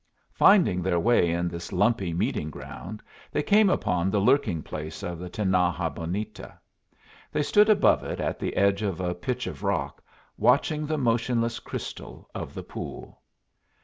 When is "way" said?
0.99-1.29